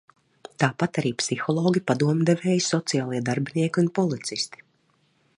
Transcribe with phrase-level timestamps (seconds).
[0.61, 4.65] Tāpat arī psihologi, padomdevēji, sociālie darbinieki un policisti.